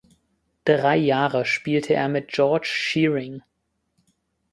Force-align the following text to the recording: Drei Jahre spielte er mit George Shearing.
Drei 0.65 0.97
Jahre 0.97 1.45
spielte 1.45 1.93
er 1.93 2.09
mit 2.09 2.29
George 2.29 2.65
Shearing. 2.65 3.43